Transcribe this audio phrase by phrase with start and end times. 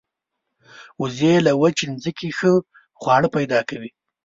[1.01, 2.51] وزې له وچې ځمکې ښه
[2.99, 3.89] خواړه پیدا کوي